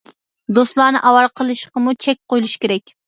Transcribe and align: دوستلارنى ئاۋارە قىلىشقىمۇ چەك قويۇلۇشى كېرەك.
دوستلارنى 0.57 1.01
ئاۋارە 1.09 1.29
قىلىشقىمۇ 1.41 1.93
چەك 2.07 2.21
قويۇلۇشى 2.35 2.63
كېرەك. 2.65 2.95